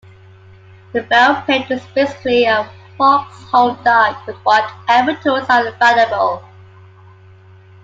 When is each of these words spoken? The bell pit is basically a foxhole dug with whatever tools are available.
The 0.93 1.03
bell 1.03 1.43
pit 1.45 1.69
is 1.69 1.83
basically 1.93 2.45
a 2.45 2.67
foxhole 2.97 3.75
dug 3.85 4.15
with 4.25 4.35
whatever 4.37 5.13
tools 5.17 5.47
are 5.47 5.67
available. 5.67 6.43